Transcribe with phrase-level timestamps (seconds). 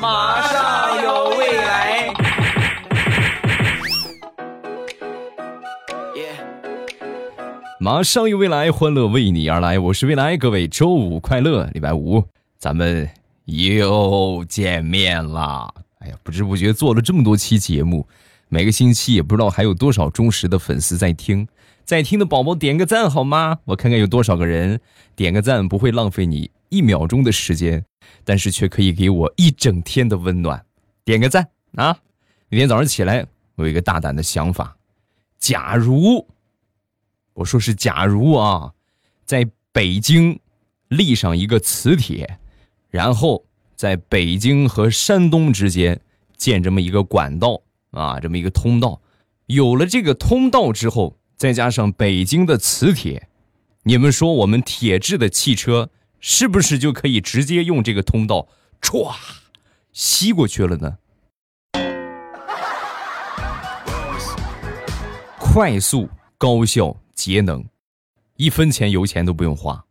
[0.00, 2.12] 马上有未来。
[7.78, 9.78] 马上有未来，欢乐为你而来。
[9.78, 11.66] 我是未来，各位周五快乐！
[11.72, 12.24] 礼拜五
[12.58, 13.08] 咱们
[13.44, 15.72] 又见面啦！
[16.00, 18.08] 哎呀，不知不觉做了这么多期节目，
[18.48, 21.46] 每个星期也不知道还有多少忠实的粉丝在听。
[21.84, 23.58] 在听的宝宝点个赞好吗？
[23.66, 24.80] 我看看有多少个人
[25.14, 27.84] 点个赞，不会浪费你一秒钟的时间，
[28.24, 30.64] 但是却可以给我一整天的温暖。
[31.04, 31.98] 点个赞啊！
[32.48, 34.76] 每天早上起来，我有一个大胆的想法：
[35.38, 36.26] 假如。
[37.34, 38.72] 我说是，假如啊，
[39.26, 40.40] 在北京
[40.88, 42.38] 立上一个磁铁，
[42.88, 43.44] 然后
[43.74, 46.00] 在北京和山东之间
[46.38, 49.02] 建这么一个管道啊，这么一个通道，
[49.46, 53.28] 有了这个通道之后，再加上北京的磁铁，
[53.82, 58.48] 你们说我们铁制的汽车是不是就可以直接用这个通道
[58.80, 59.14] 歘
[59.92, 60.98] 吸过去了呢？
[65.38, 66.96] 快速高效。
[67.16, 67.64] 节能，
[68.36, 69.82] 一分钱油钱都不用花。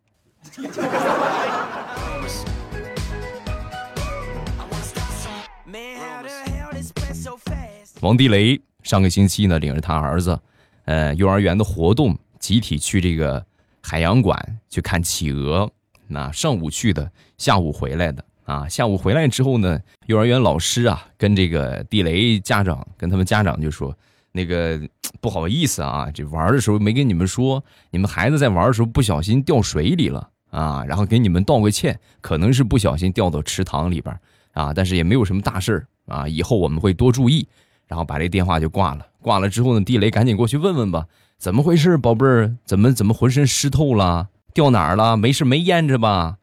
[8.02, 10.40] 王地雷上个星期呢，领着他儿子，
[10.86, 13.44] 呃，幼儿园的活动，集体去这个
[13.82, 15.68] 海洋馆去看企鹅。
[16.08, 18.68] 那上午去的，下午回来的啊。
[18.68, 23.96] 下午回来之后呢，幼儿园老师啊，跟这个地雷家长，跟他们家长就说。
[24.32, 24.78] 那个
[25.22, 34.14] 不好意思啊，这玩的时候没跟你们说，你们孩子在玩的时候不小心掉水里了啊，然后给你们道个歉，可能是不小心掉到池塘里边
[34.52, 37.48] 啊，但是也没有什么大事啊，以后我们会多注意。
[37.88, 41.06] 然后把这电话就挂了，挂了之后呢，地雷赶紧过去问问吧，
[41.38, 45.18] 怎么回事，宝贝儿，怎么怎么浑身湿透了，掉哪儿了？
[45.18, 46.38] 没事没淹着吧？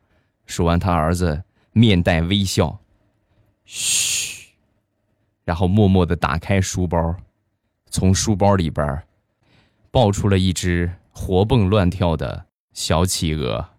[0.44, 2.78] 说完，他儿子面带微笑，
[3.64, 4.48] 嘘，
[5.46, 7.16] 然后默默的打开书包。
[7.90, 9.02] 从书包里边
[9.90, 12.44] 抱出了一只活蹦乱跳的
[12.74, 13.70] 小企鹅。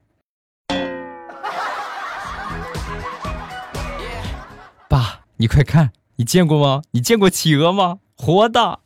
[4.89, 6.81] 爸，你快看，你见过吗？
[6.89, 7.99] 你见过企鹅吗？
[8.17, 8.79] 活的。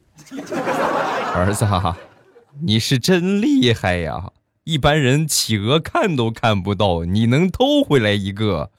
[1.34, 1.66] 儿子，
[2.60, 4.32] 你是真厉害呀！
[4.68, 8.70] 一般人企鹅看都看不到，你能偷回来一个。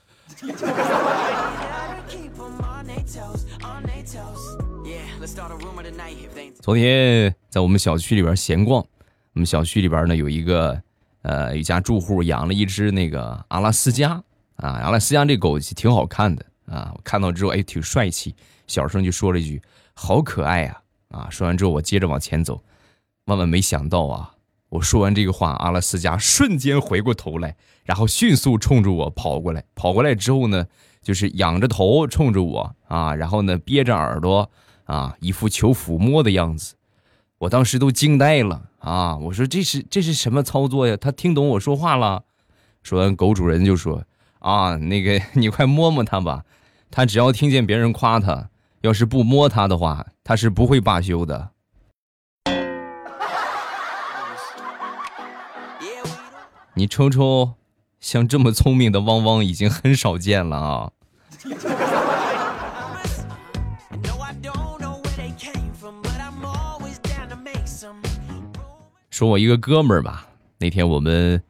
[6.60, 8.84] 昨天在我们小区里边闲逛，
[9.32, 10.78] 我们小区里边呢有一个
[11.22, 14.22] 呃一家住户养了一只那个阿拉斯加
[14.56, 19.62] 啊，阿拉斯加这狗挺好看的啊，我看到之后哎挺帅气，小声就说了一句
[19.94, 22.62] 好可爱呀啊，说完之后我接着往前走，
[23.24, 24.34] 万万没想到啊，
[24.70, 30.66] 我说完这个话，阿拉斯加瞬间回过头来，然后迅速冲着我跑过来，跑过来之后呢，
[31.02, 34.50] 就是仰着头冲着我啊，然后呢憋着耳朵。
[34.84, 36.74] 啊，一副求抚摸的样子，
[37.36, 39.18] 我当时都惊呆了啊！
[39.18, 40.96] 我说这是这是什么操作呀？
[40.96, 42.24] 他听懂我说话了。
[42.82, 44.02] 说完，狗主人就说
[44.40, 46.42] ：“啊，那个你快摸摸它吧，
[46.90, 48.48] 他只要听见别人夸他，
[48.80, 51.50] 要是不摸它的话，他是不会罢休的。”
[56.78, 57.54] 你瞅瞅，
[57.98, 60.92] 像这么聪明的汪汪已经很少见了啊！
[69.10, 71.42] 说我一个哥们儿吧，那天我们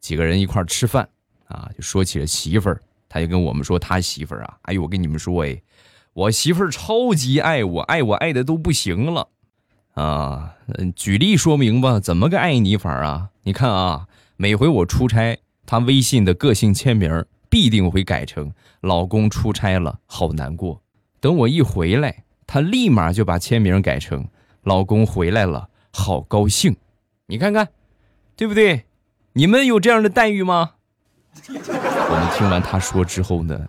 [0.00, 1.06] 几个人一块儿吃饭
[1.48, 2.80] 啊，就说起了媳妇儿，
[3.10, 5.60] 他就跟我们说他媳妇儿啊，哎呦，我跟你们说哎，
[6.14, 9.28] 我媳妇儿超级爱我，爱我爱的都不行了
[9.92, 10.54] 啊。
[10.78, 13.28] 嗯，举例说明吧，怎么个爱你法啊？
[13.42, 14.06] 你看啊，
[14.42, 20.82] 每回我出差，他微信的个性签名必定会改成“老公出差了，好难过”。
[21.22, 24.26] 等我一回来，他立马就把签名改成
[24.64, 26.74] “老公回来了，好高兴”。
[27.26, 27.68] 你看看，
[28.34, 28.86] 对不对？
[29.34, 30.72] 你们有这样的待遇吗？
[31.46, 33.68] 我们听完他说之后呢，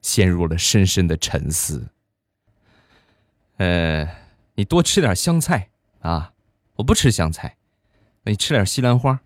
[0.00, 1.88] 陷入了深深的沉思。
[3.56, 4.08] 呃，
[4.54, 5.70] 你多吃点香菜
[6.02, 6.34] 啊！
[6.76, 7.56] 我不吃香菜，
[8.26, 9.20] 那你吃点西兰花，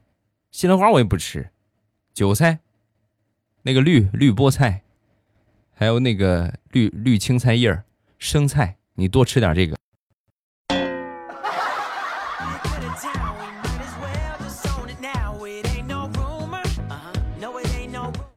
[0.50, 1.50] 西兰花我也不吃。
[2.12, 2.58] 韭菜，
[3.62, 4.82] 那个绿绿菠菜，
[5.72, 7.84] 还有那个绿绿青菜叶
[8.18, 9.76] 生菜，你多吃点这个。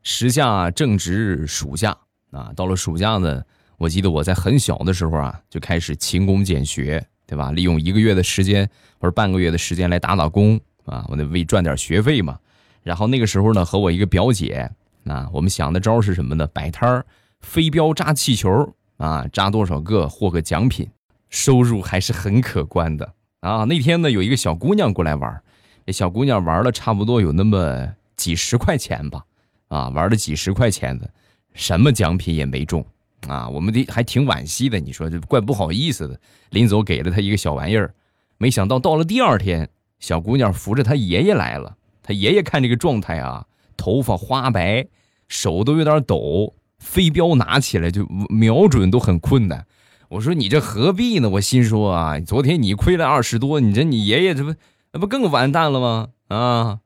[0.03, 1.97] 时下正值暑假
[2.29, 3.43] 啊，到了暑假呢，
[3.77, 7.49] 我记得我在很小的时候啊，就开始勤工俭学，对吧？
[7.53, 8.69] 利用一个月的时间
[8.99, 12.37] 或者半个月的时间来打打工啊，我得为赚点学费嘛。
[12.83, 14.69] 然后那个时候呢，和我一个表姐
[15.05, 16.45] 啊，我们想的招是什么呢？
[16.47, 17.05] 摆摊儿，
[17.39, 20.89] 飞镖扎气球啊，扎多少个获个奖品，
[21.29, 23.63] 收入还是很可观的啊。
[23.63, 25.41] 那天呢，有一个小姑娘过来玩，
[25.85, 27.87] 这小姑娘玩了差不多有那么
[28.17, 29.23] 几十块钱吧，
[29.69, 31.09] 啊，玩了几十块钱的，
[31.53, 32.85] 什么奖品也没中
[33.27, 33.49] 啊。
[33.49, 36.19] 我们的还挺惋惜的，你说这怪不好意思的。
[36.49, 37.93] 临走给了他一个小玩意儿，
[38.37, 39.69] 没想到到了第二天，
[39.99, 41.77] 小姑娘扶着她爷爷来了。
[42.03, 43.45] 她爷爷看这个状态啊，
[43.77, 44.87] 头发花白，
[45.27, 49.65] 手都有点抖，飞镖拿起来就瞄准都很困难。
[50.09, 51.29] 我说你这何必呢？
[51.29, 54.55] 我心说啊，昨天你亏了二十多，你这你爷爷这不
[54.91, 56.09] 那不更完蛋了吗？
[56.27, 56.79] 啊！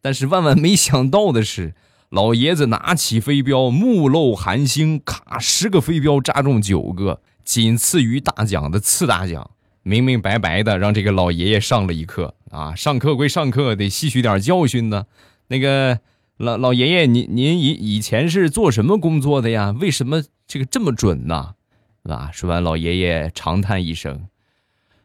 [0.00, 1.74] 但是万万没想到的是，
[2.10, 9.52] 老爷子拿起飞镖，目露寒星，咔，十个飞镖扎中九个，仅次于大奖的次大奖。
[9.82, 12.74] 明明白白的让这个老爷爷上了一课啊！
[12.74, 15.06] 上课归上课，得吸取点教训呢。
[15.46, 16.00] 那个
[16.36, 19.72] 老老爷爷，您您以以前是做什么工作的呀？
[19.80, 21.54] 为什么这个这么准呢？
[22.02, 22.30] 是吧？
[22.32, 24.26] 说完，老爷爷长叹一声：“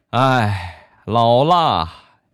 [0.10, 1.88] 哎，老了。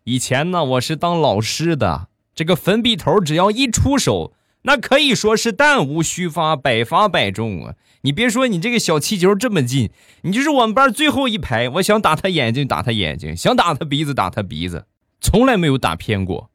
[0.05, 9.91] 以前呢，我是当老师的，这个粉笔头只要一出手，那可以说是弹无虚发，百发百中啊。”你别说，你这个小气球这么近，
[10.23, 11.69] 你就是我们班最后一排。
[11.69, 14.85] 我想打他眼睛，打他眼睛；想打他鼻子，打他鼻子，
[15.19, 16.49] 从来没有打偏过。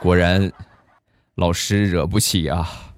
[0.00, 0.50] 果然，
[1.34, 2.94] 老师惹不起啊。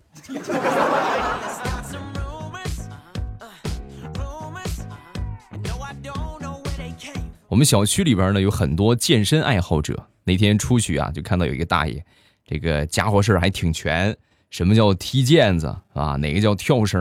[7.48, 12.04] 我们小区里边呢有很多健身爱好者，那天出去啊，就看到有一个大爷，
[12.44, 14.14] 这个家伙事儿还挺全。
[14.50, 16.16] 什么叫踢毽子啊？
[16.16, 17.00] 哪个叫跳绳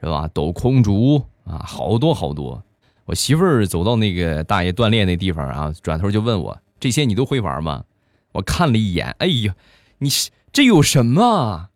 [0.00, 0.28] 是吧？
[0.32, 2.62] 抖空竹啊，好多好多。
[3.06, 7.84] 我媳妇儿走到那个大爷锻炼那地方啊，转头就问我：“这些你都会玩吗？”
[8.32, 9.54] 我看了一眼，哎呀，
[9.98, 10.08] 你
[10.52, 11.70] 这有什么？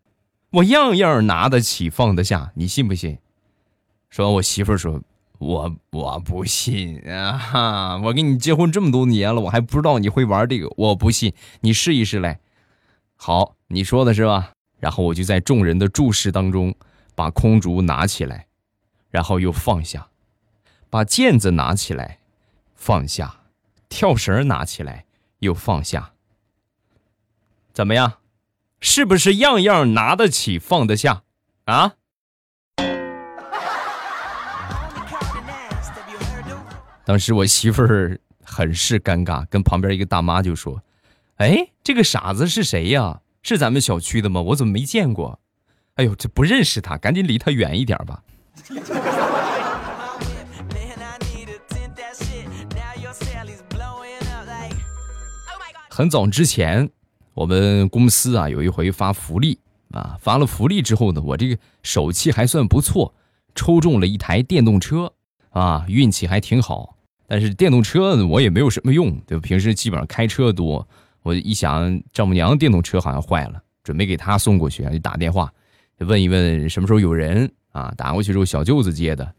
[0.50, 3.18] 我样样拿得起，放得下，你信不信？
[4.08, 5.02] 说完，我媳妇儿说
[5.44, 7.98] ：“我我不信啊！
[8.02, 11.34] 我跟你结婚这么多年了，我还不知道你会玩这个，我不信。
[11.60, 12.40] 你试一试来。
[13.16, 16.74] 好，你说的是吧？”然后我就在众人的注视当中，
[17.14, 18.46] 把空竹拿起来，
[19.10, 20.08] 然后又放下，
[20.88, 22.20] 把毽子拿起来，
[22.74, 23.40] 放下，
[23.88, 25.04] 跳绳拿起来
[25.40, 26.12] 又放下。
[27.72, 28.14] 怎么样，
[28.80, 31.22] 是不是样样拿得起放得下
[31.66, 31.94] 啊？
[37.04, 40.82] 当时我媳妇儿很是尴尬，跟旁边一个大妈就说
[41.36, 44.40] ：“哎，这个傻子是谁呀？”是咱们小区的吗？
[44.40, 45.38] 我怎么没见过？
[45.96, 48.22] 哎呦，这不认识他，赶紧离他远一点吧。
[55.90, 56.88] 很早之前，
[57.34, 59.60] 我们公司啊有一回发福利
[59.92, 63.14] 啊，发了福利之后呢，我这个手气还算不错，
[63.54, 65.12] 抽中了一台电动车
[65.50, 66.93] 啊，运气还挺好。
[67.26, 69.42] 但是电动车我也没有什么用，对吧？
[69.42, 70.86] 平时基本上开车多。
[71.22, 75.50] 我一想，丈母娘电动车好像坏了，准备给她送过去，就打电话，
[75.98, 77.92] 问一问什么时候有人啊？
[77.96, 79.34] 打过去之后，小舅子接的。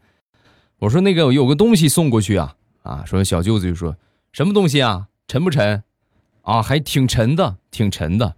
[0.78, 3.04] 我说那个有个东西送过去啊啊！
[3.06, 3.96] 说小舅子就说
[4.32, 5.06] 什么东西啊？
[5.28, 5.82] 沉不沉？
[6.42, 8.34] 啊，还挺沉的，挺沉的。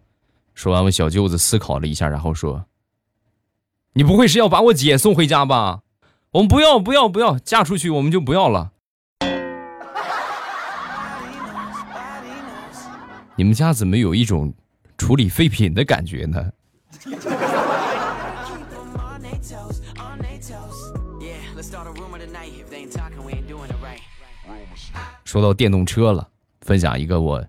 [0.55, 2.67] 说完，我小舅子思考了一下，然后说
[3.95, 5.81] ：“你不会是要把我姐送回家吧？
[6.33, 8.73] 我们不要，不要，不要，嫁出去我们就不要了。”
[13.39, 14.53] 你们家怎么有一种
[14.97, 16.53] 处理废品的感觉呢？
[25.25, 26.29] 说到电动车了，
[26.63, 27.47] 分享一个我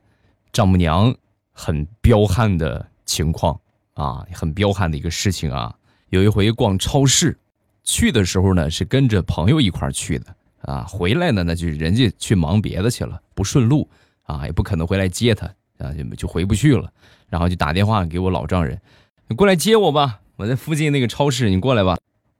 [0.53, 1.11] 丈母娘
[1.51, 3.59] 很彪悍的情况
[3.95, 5.75] 啊，很彪悍的一个事情啊。
[6.09, 7.35] 有一回逛超市，
[7.83, 13.89] 去的时候呢是跟着朋友一块去的啊，回来呢那就人家去忙别的去了，不顺路
[14.21, 15.51] 啊，也不可能回来接他。
[15.79, 16.91] 啊，就就回不去了，
[17.29, 18.79] 然后就打电话给我老丈人，
[19.27, 21.97] 你过来接我吧，我在附近那个超市，你过来吧。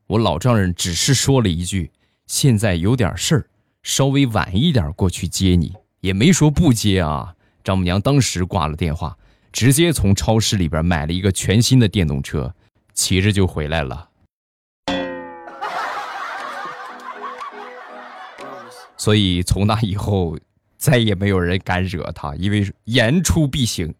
[0.07, 1.91] 我老丈人只是说了一句
[2.27, 3.47] ：“现在有点事儿，
[3.83, 7.35] 稍微晚一点过去接你。”也没说不接啊。
[7.63, 9.17] 丈母娘当时挂了电话，
[9.51, 12.53] 直接从超市里边买了一个全新的电动车，
[12.93, 14.09] 骑着就回来了。
[18.97, 20.37] 所以从那以后。
[20.79, 23.93] 再也没有人敢惹他，因为言出必行。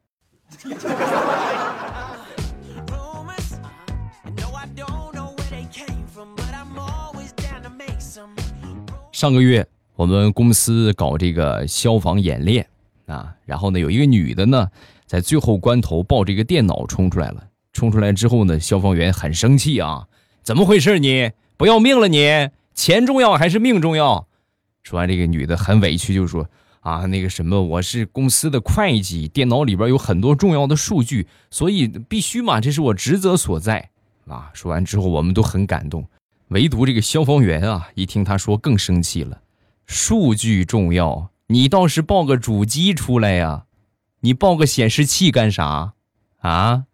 [9.12, 9.68] 上个月
[9.98, 12.66] 我们公司搞这个消防演练
[13.08, 13.36] 啊。
[13.46, 14.70] 然后呢，有一个女的呢，
[15.06, 17.48] 在最后关头抱着一个电脑冲出来了。
[17.74, 20.08] 冲出来之后呢，消防员很生气啊，
[20.44, 20.98] 怎么回事？
[21.00, 22.08] 你不要命了？
[22.08, 24.28] 你钱重要还是命重要？
[24.82, 26.50] 说完，这个女的很委屈，就说
[26.90, 33.90] 啊，那个什么，我是公司的会计，电脑里边有很多重要的数据，所以必须嘛，这是我职责所在
[34.26, 34.50] 啊。
[34.56, 36.08] 说完之后，我们都很感动，
[36.48, 39.40] 唯独这个消防员啊，一听他说更生气了，
[39.86, 43.66] 数据重要，你倒是报个主机出来呀，
[44.22, 45.94] 你报个显示器干啥
[46.40, 46.86] 啊？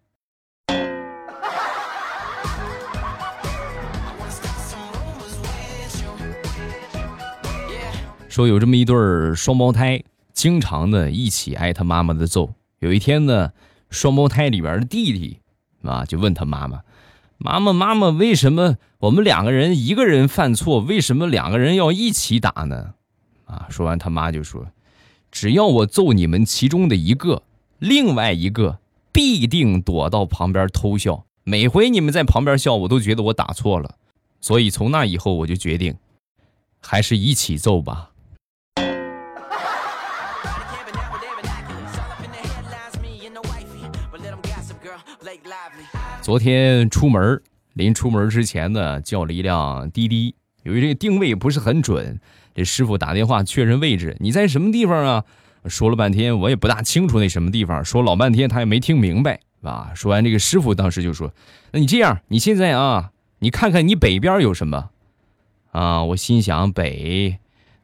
[8.36, 12.54] 说有这么一对儿双胞胎，经常的一起挨他妈妈的揍。
[12.80, 13.54] 有一天呢，
[13.90, 15.40] 双胞胎里边的弟弟
[15.84, 16.82] 啊，就问他妈妈
[17.40, 22.96] ：“妈妈，妈妈，为什么我们两个人一个人犯错，为什么两个人要一起打呢？”
[23.48, 24.68] 啊，说完他妈就说
[25.32, 27.44] ：“只要我揍你们其中的一个，
[27.80, 28.80] 另外一个
[29.14, 31.24] 必定躲到旁边偷笑。
[31.46, 33.96] 每回你们在旁边笑，我都觉得我打错了。
[34.42, 35.96] 所以从那以后，我就决定，
[36.82, 38.10] 还是一起揍吧。”
[46.26, 47.40] 昨天出门，
[47.74, 52.20] 临出门之前呢，叫了一辆滴滴，由于这个定位不是很准，
[52.56, 55.24] 这师傅打电话确认位置，你在什么地方啊？
[55.68, 59.92] 说了半天，我也不大清楚那什么地方，说老半天他也没听明白，啊。
[59.94, 61.32] 说完，这个师傅当时就说
[61.72, 64.90] ：“那你这样，你现在啊，你看看你北边有什么？”
[65.74, 67.38] 啊，我心想北，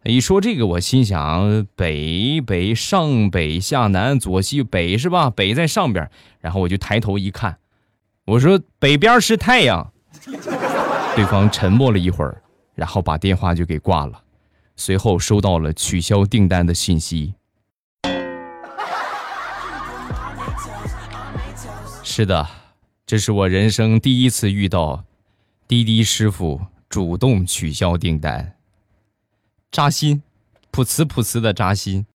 [0.03, 5.29] 一说这个，我心想北北上北下南左西北是吧？
[5.29, 7.57] 北在上边，然后我就抬头一看。
[8.25, 9.91] 我说北边是太阳，
[11.15, 12.41] 对方沉默了一会儿，
[12.75, 14.23] 然后把电话就给挂了，
[14.75, 17.33] 随后收到了取消订单的信息。
[22.03, 22.47] 是的，
[23.05, 25.03] 这是我人生第一次遇到
[25.67, 28.55] 滴滴师傅主动取消订单，
[29.71, 30.21] 扎心，
[30.71, 32.05] 噗呲噗呲的扎心。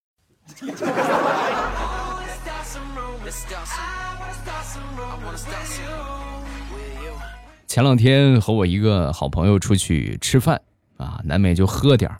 [7.76, 10.62] 前两天和我一个好朋友出去吃饭
[10.96, 12.10] 啊，难免就喝点，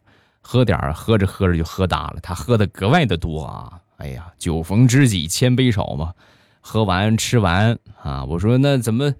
[0.42, 2.18] 喝点，喝着喝着就喝大了。
[2.22, 3.72] 他喝的格外的多啊！
[3.96, 6.12] 哎呀，酒逢知己千杯少嘛。
[6.60, 9.14] 喝完吃完啊，我说那怎么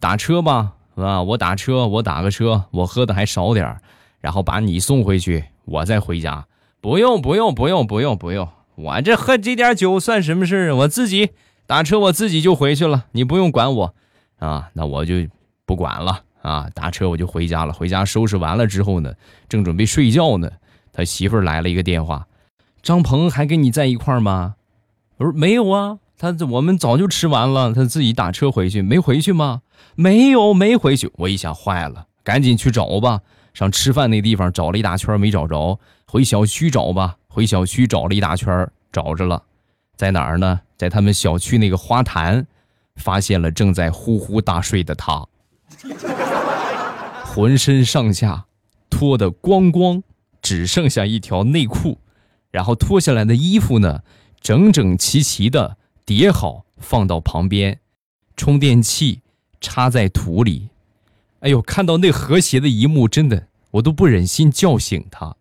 [0.00, 0.72] 打车吧？
[0.96, 1.22] 是吧？
[1.22, 3.76] 我打车，我打个车，我喝的还少点，
[4.18, 6.44] 然后把你送回去，我再回家。
[6.80, 10.74] 不用，不用，不用，不用，不用，我这喝这点酒算什么事儿？
[10.78, 11.30] 我自己
[11.64, 13.94] 打车，我自己就回去了，你不用管我
[14.40, 14.70] 啊。
[14.72, 15.28] 那我就。
[15.66, 16.70] 不管了啊！
[16.72, 17.72] 打车我就回家了。
[17.72, 19.12] 回家收拾完了之后呢，
[19.48, 20.50] 正准备睡觉呢，
[20.92, 22.28] 他媳妇儿来了一个电话
[22.80, 24.54] ：“张鹏还跟你在一块儿吗？”
[25.18, 29.62] 我说：“没有啊，他我们早就吃完了，他自己打车回去，没回去吗？
[29.96, 33.20] 没有，没回去。”我一想，坏了，赶紧去找吧。
[33.52, 37.16] 上吃饭那地方找了一大圈没找着，回小区找吧。
[37.28, 39.42] 回小区找了一大圈，找着了，
[39.96, 40.60] 在哪儿呢？
[40.76, 42.46] 在他们小区那个花坛，
[42.96, 45.26] 发现了正在呼呼大睡的他。
[47.24, 48.46] 浑身上下
[48.88, 50.02] 脱得光光，
[50.40, 51.98] 只剩下一条内裤，
[52.50, 54.02] 然后脱下来的衣服呢，
[54.40, 57.80] 整整齐齐的叠好放到旁边，
[58.36, 59.20] 充电器
[59.60, 60.70] 插在土里。
[61.40, 65.36] 哎呦，看到那和谐的一幕，真的我都不忍心叫醒他。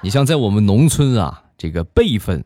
[0.00, 2.44] 你像在我们农村啊，这个辈分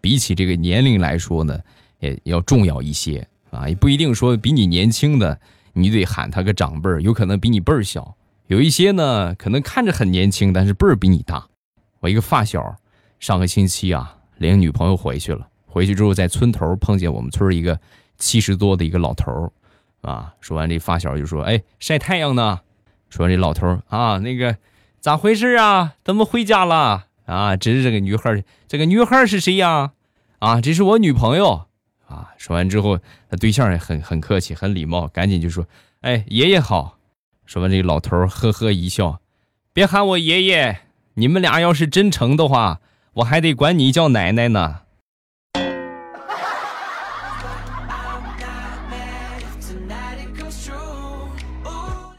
[0.00, 1.58] 比起这个年龄来说呢。
[2.00, 5.40] 也要重要一些啊，也不一定说比你年轻的，
[5.72, 8.16] 你得喊他个长辈儿，有可能比你辈儿小。
[8.46, 11.46] 有一些呢，可能看着很年轻，但是辈儿比你大。
[12.00, 12.76] 我一个发小，
[13.20, 15.46] 上个星期啊，领女朋友回去了。
[15.66, 17.78] 回去之后，在村头碰见我们村一个
[18.16, 19.52] 七十多的一个老头儿，
[20.00, 22.60] 啊，说完这发小就说：“哎，晒太阳呢。”
[23.10, 24.56] 说完这老头儿啊，那个
[25.00, 25.94] 咋回事啊？
[26.04, 27.06] 怎么回家了？
[27.26, 29.92] 啊，指着这个女孩这个女孩是谁呀？
[30.38, 31.67] 啊，这是我女朋友。
[32.08, 32.32] 啊！
[32.38, 32.98] 说完之后，
[33.28, 35.66] 他对象也很很客气，很礼貌，赶紧就说
[36.00, 36.98] ：“哎，爷爷好。”
[37.44, 39.20] 说完，这个老头呵呵一笑
[39.72, 40.80] ：“别喊我爷爷，
[41.14, 42.80] 你们俩要是真成的话，
[43.14, 44.80] 我还得管你叫奶奶呢。”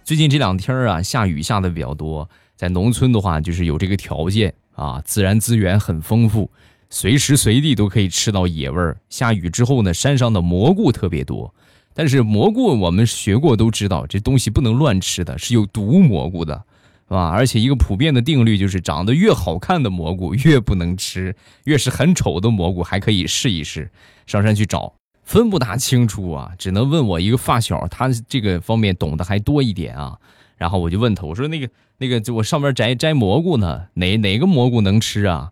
[0.05, 6.51] 最近这两天啊，下雨下的比较多，在农村的话，就是有这个条件啊，自然资源很丰富。
[6.89, 8.98] 随时随地都可以吃到野味儿。
[9.10, 11.53] 下雨之后呢，山上的蘑菇特别多。
[11.93, 16.63] 但是蘑菇我们学过都知道，这东西不能乱吃的，是有毒蘑菇的，
[17.08, 17.29] 是吧？
[17.29, 23.91] 而且一个普遍的定律就是，长得越好看的蘑菇越不能吃，越是很丑的蘑菇还可以试一试。
[24.25, 24.93] 上山去找，
[25.24, 30.17] 分不大清楚啊，只能问我一个发小，他这个方面懂得还多一点啊。
[30.58, 35.51] 然后我就问他，我说那个那个，我上面摘摘蘑菇呢，哪哪个蘑菇能吃啊？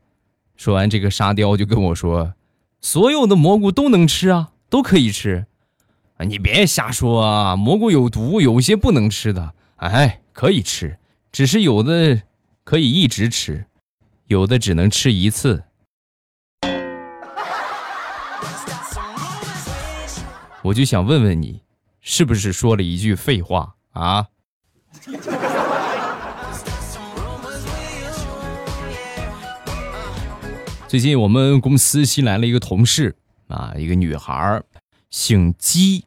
[0.58, 2.34] 说完，这个沙雕就跟我说，
[2.82, 5.46] 所有的蘑菇都能吃啊，都可以吃。
[6.18, 9.54] 啊，你别瞎说啊，蘑菇有毒，有些不能吃的。
[9.76, 10.98] 哎，可以吃。
[11.32, 12.24] 只是有的
[12.64, 13.68] 可以一直吃，
[14.26, 15.64] 有的只能吃一次。
[20.64, 21.62] 我就想问问你，
[22.02, 24.26] 是不是说了一句废话啊？
[30.88, 33.14] 最近我们公司新来了一个同事
[33.50, 34.64] 啊，一个女孩
[35.10, 36.06] 姓姬，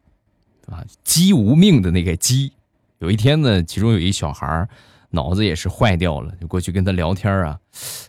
[0.65, 2.51] 啊，姬无命的那个姬。
[2.97, 4.67] 有一天呢，其中有一小孩
[5.11, 7.59] 脑子也是坏掉了，就过去跟他聊天啊。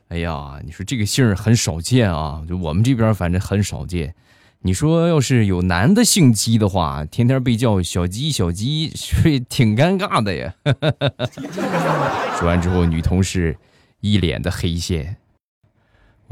[0.09, 4.15] 哎呀，你说这个姓很少见啊，就我们这边反正很少见。
[4.63, 10.55] 你说要是有男的姓姬的话，天天被叫小鸡小鸡，是挺尴尬的呀。
[12.39, 13.59] 说完之后，女同事
[14.01, 15.19] 一脸的黑线。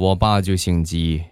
[0.00, 1.22] 我爸就姓姬。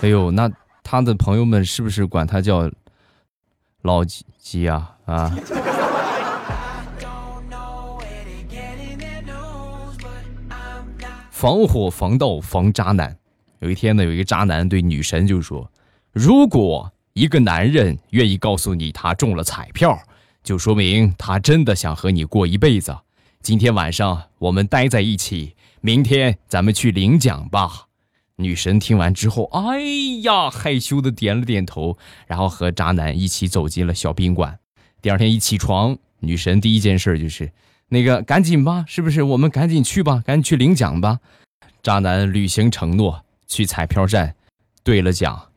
[0.00, 0.50] 哎呦，那
[0.82, 2.68] 他的朋友们是不是管他叫？
[3.82, 5.32] 老鸡啊啊！
[11.30, 13.16] 防火防盗防渣男。
[13.60, 15.70] 有一天呢，有一个渣男对女神就说
[16.10, 19.96] ：“如果一个男人愿意告诉你他中了彩票，
[20.42, 22.92] 就说明他真的想和你过一辈子。
[23.44, 27.88] 今天晚上我们待在一起，明天咱们去领奖吧。”
[28.36, 29.82] 女神听完之后，哎
[30.22, 34.58] 呀，害羞的点了点头，然后和渣男一起走进了小宾馆。
[35.02, 37.52] 第二天一起床，女神第一件事就是，
[37.90, 39.22] 那个赶紧吧，是不是？
[39.22, 41.20] 我们赶紧去吧，赶紧去领奖吧。
[41.82, 44.34] 渣男履行承诺，去彩票站
[44.82, 45.50] 兑了奖。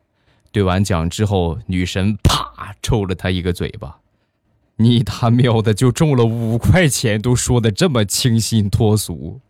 [0.51, 3.97] 兑完奖之后，女神啪抽了他一个嘴巴。
[4.79, 9.41] 你他喵的就中了五块钱，都说的这么清新脱俗，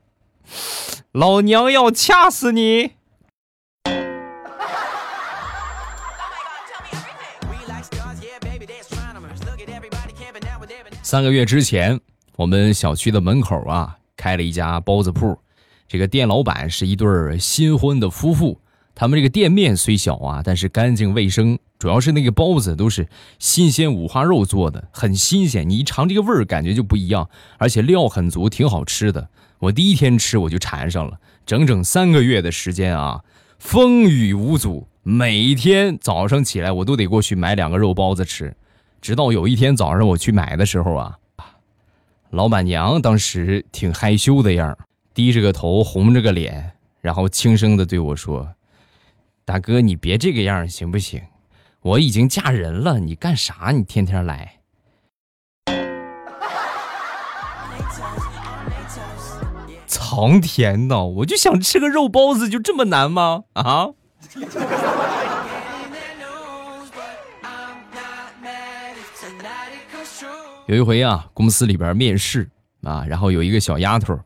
[1.12, 2.92] 老娘要掐死你！
[11.04, 12.00] 三个月之前，
[12.38, 15.38] 我们小区的门口啊开了一家包子铺，
[15.90, 18.62] 这个店老板是一对新婚的夫妇。
[18.96, 25.70] 他们这个店面虽小啊，但是干净卫生，主要是那个包子都是新鲜五花肉做的，很新鲜。
[25.70, 29.30] 你一尝这个味儿，感觉就不一样，而且料很足，挺好吃的。
[29.60, 33.24] 我第一天吃我就馋上了，整整三个月的时间啊，
[33.60, 38.56] 风雨无阻，每天早上起来我都得过去买两个肉包子吃。
[39.00, 41.18] 直到有一天早上我去买的时候啊，
[42.32, 44.76] 老板娘当时挺害羞的样
[45.14, 48.48] 低着个头，红着个脸，然后轻声的对我说
[49.46, 51.22] ：“大哥，你别这个样行不行？
[51.82, 53.72] 我已经嫁人了，你干啥？
[53.72, 54.54] 你天天来。”
[59.86, 63.44] 苍天呐，我就想吃个肉包子，就这么难吗？
[63.54, 63.90] 啊？
[70.66, 72.50] 有一回啊，公司里边面试
[72.84, 74.20] 啊，然后有一个小丫头，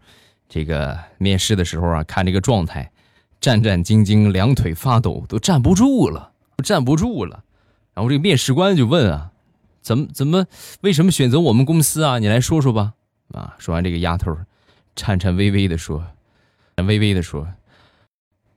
[0.49, 2.91] 这个面试的时候啊，看这个状态，
[3.39, 6.30] 战战兢兢，两腿发抖，都站不住了，
[6.61, 7.43] 站不住了。
[7.93, 9.31] 然后这个面试官就问啊，
[9.81, 10.45] 怎么怎么，
[10.81, 12.19] 为什么选择我们公司啊？
[12.19, 12.93] 你来说说吧。
[13.33, 14.37] 啊，说完这个丫头，
[14.95, 16.05] 颤颤巍巍的说，
[16.75, 17.47] 微微的说，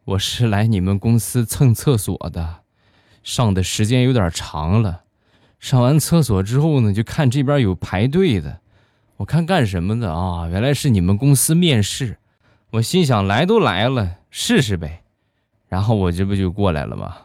[0.04, 2.62] 我是来你们公司蹭厕所的，
[3.22, 5.02] 上的时间有点长了。
[5.60, 8.60] 上完厕所之后呢，就看这边有排队的，
[9.16, 10.48] 我看干什么的啊？
[10.48, 12.18] 原来是你们公司面试，
[12.70, 15.04] 我心想来都来了，试试呗，
[15.68, 17.16] 然后我这不就过来了吗？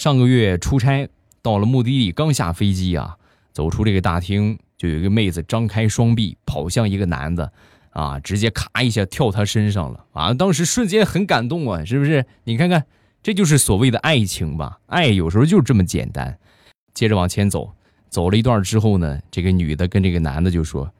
[0.00, 1.06] 上个月出差
[1.42, 3.18] 到了目的地，刚下飞机啊，
[3.52, 7.52] 走出这个大厅，就有一个妹子张开双臂跑向一个男的。
[7.90, 8.20] 啊！
[8.20, 10.32] 直接咔一下跳他身上了啊！
[10.32, 12.24] 当时瞬间很感动啊，是不是？
[12.44, 12.86] 你看看，
[13.20, 14.78] 这就是所谓的爱情吧？
[14.86, 16.38] 爱有时候就是这么简单。
[16.94, 17.74] 接着往前走，
[18.08, 20.92] 走了一段之后呢，这个女的跟这个男的就说：“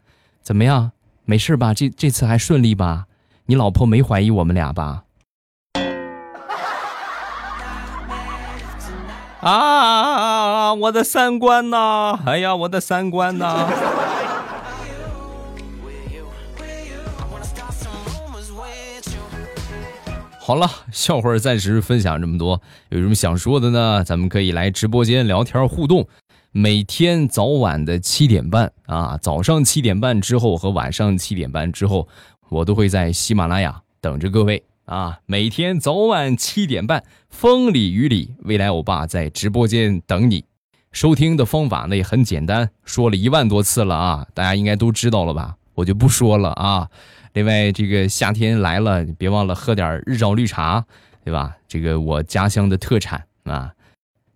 [0.42, 0.90] 怎么样？
[1.24, 1.72] 没事吧？
[1.72, 3.06] 这这次还顺利吧？
[3.46, 5.04] 你老婆没怀疑我们俩吧？”
[9.40, 10.74] 啊！
[10.74, 12.18] 我的三观呐！
[12.26, 13.68] 哎呀，我的三观呐！
[20.38, 24.02] 好了，笑话暂时分享这么多，有什么想说的呢？
[24.04, 26.06] 咱们可以来直播间聊天互动。
[26.52, 32.08] 每天早晚的七点半啊，早上七点半之后和晚上七点半之后，
[32.48, 35.20] 我都会在喜马拉雅等着各位啊。
[35.26, 40.44] 每天早晚七点半，风里雨里，未来欧巴在直播间等你。
[40.92, 45.56] 收听的方法呢也很简单，说了一万多次了啊，大家应该都知道了吧？
[45.74, 46.88] 我就不说了啊。
[47.32, 50.84] 另外，这个夏天来了，别忘了喝点日照绿茶，
[51.24, 51.56] 对吧？
[51.68, 53.72] 这个我家乡的特产啊，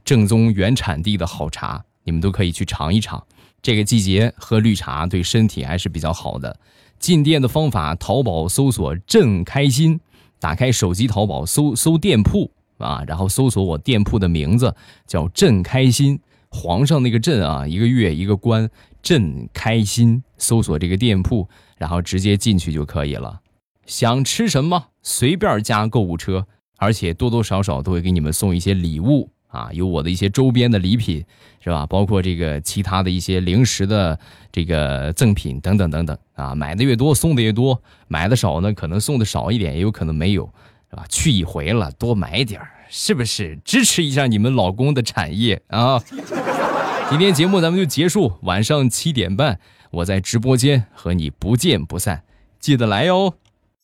[0.04, 1.84] 正宗原产地的好茶。
[2.06, 3.26] 你们都可以去尝一尝，
[3.62, 6.60] 这个季节喝绿茶对身体还是比较好的。
[6.98, 9.98] 进店的方法，淘宝搜索“朕开心”，
[10.44, 14.76] 打开手机淘宝搜搜店铺啊，然后搜索我店铺的名字
[15.06, 16.20] 叫“朕开心”，
[16.52, 18.68] 皇上那个“朕”啊，一个月一个官
[19.02, 23.40] ，“朕开心”，搜索这个店铺，然后直接进去就可以了。
[23.86, 29.30] 想吃什么随便加购物车，而且多多少少都会给你们送一些礼物。
[29.54, 31.24] 啊，有我的一些周边的礼品，
[31.60, 31.86] 是吧？
[31.86, 34.18] 包括这个其他的一些零食的
[34.50, 36.56] 这个赠品等等等等啊。
[36.56, 40.52] 买的越多，送的越多；买的少呢，可能送的少一点，也有可能没有，
[40.90, 41.04] 是吧？
[41.08, 43.56] 去一回了，多买点儿，是不是？
[43.64, 46.02] 支持一下你们老公的产业啊！
[47.08, 49.60] 今天节目咱们就结束，晚上七点半，
[49.92, 52.24] 我在直播间和你不见不散，
[52.58, 53.34] 记得来哟。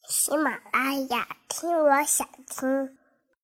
[0.09, 2.99] 喜马拉雅，听我想听。